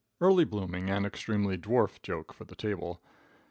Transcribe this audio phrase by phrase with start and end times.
[0.19, 3.03] [Early blooming and extremely dwarf joke for the table.